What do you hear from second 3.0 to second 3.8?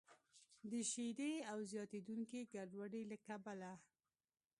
له کبله